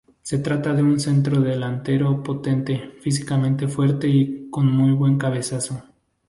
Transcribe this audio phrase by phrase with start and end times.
[0.23, 5.83] Se trata de un centrodelantero potente, físicamente fuerte y con muy buen cabezazo.